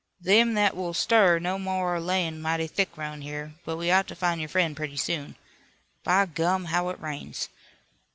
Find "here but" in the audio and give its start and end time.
3.21-3.77